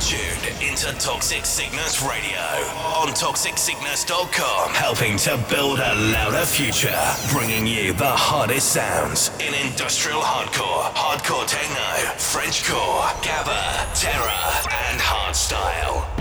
[0.00, 2.38] Tuned into Toxic Sickness Radio
[2.96, 6.96] on toxicsickness.com, helping to build a louder future,
[7.32, 16.17] bringing you the hottest sounds in industrial hardcore, hardcore techno, Frenchcore, gabba, terror, and hardstyle.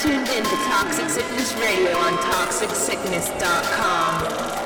[0.00, 4.63] Tuned in to Toxic Sickness Radio on ToxicSickness.com.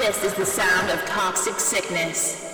[0.00, 2.49] This is the sound of toxic sickness.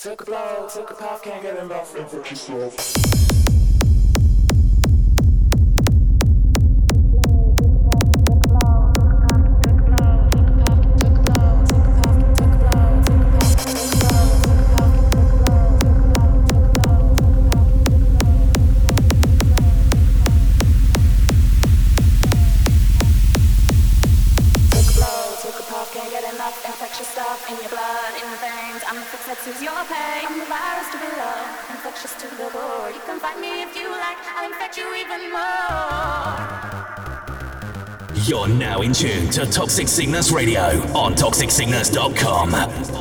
[0.00, 3.19] Took a blow, took a puff, can't get enough, and fuck yourself.
[39.50, 40.62] Toxic Sickness Radio
[40.94, 42.99] on toxicsickness.com.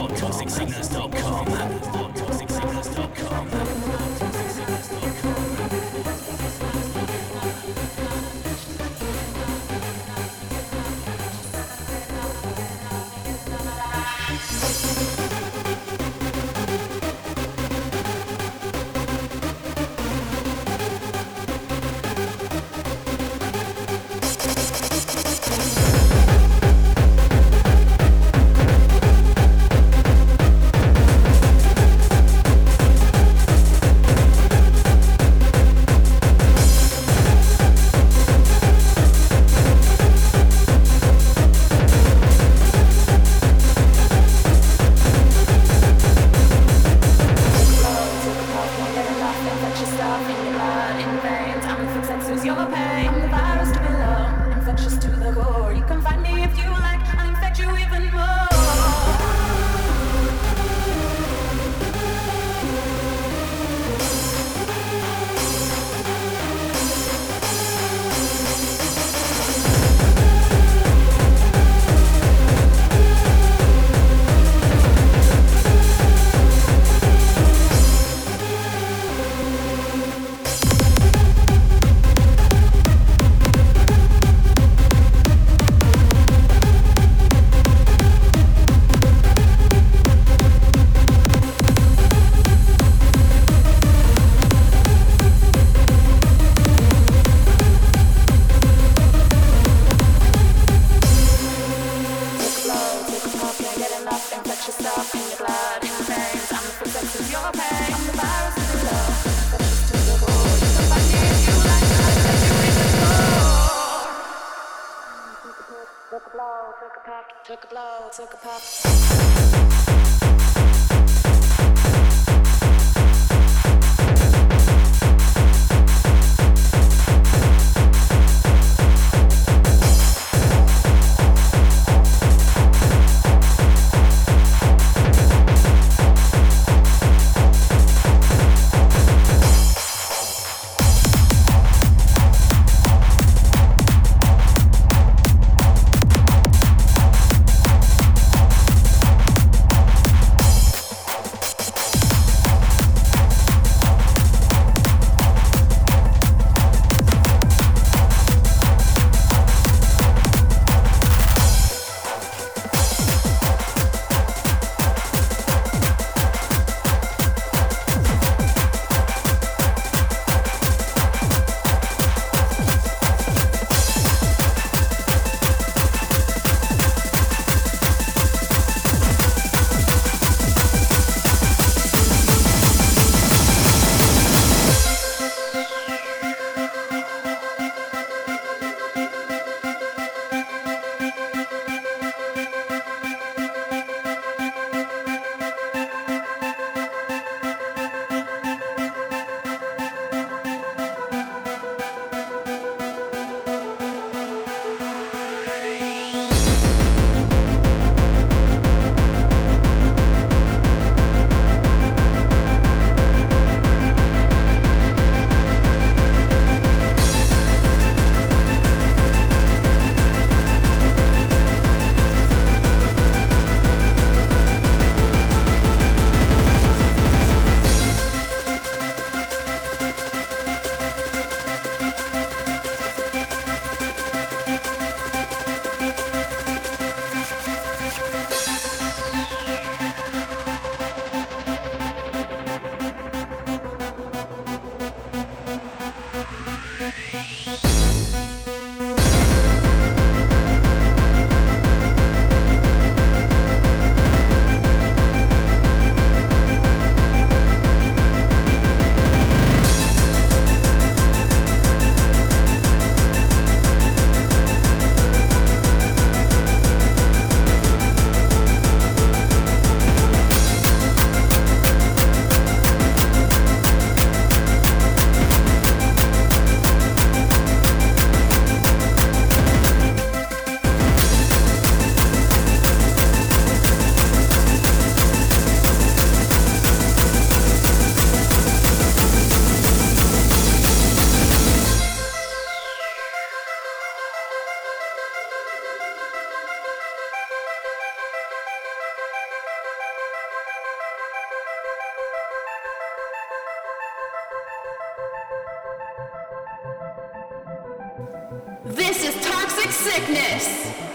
[308.69, 310.88] This is toxic sickness.